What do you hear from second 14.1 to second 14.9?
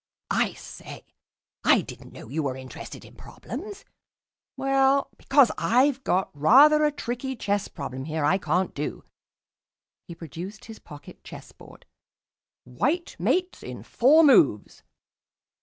moves."